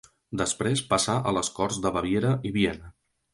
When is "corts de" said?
1.59-1.93